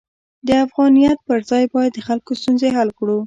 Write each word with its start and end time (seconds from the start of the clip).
د 0.47 0.49
افغانیت 0.65 1.17
پر 1.27 1.39
ځای 1.49 1.65
باید 1.73 1.91
د 1.95 1.99
خلکو 2.07 2.31
ستونزې 2.41 2.69
حل 2.77 2.89
کړو. 2.99 3.17